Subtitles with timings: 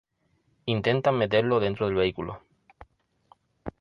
[0.65, 2.41] Intentan meterlo dentro del vehículo.